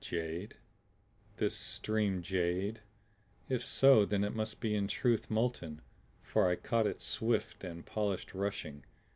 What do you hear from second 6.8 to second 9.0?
its swift and polished rushing!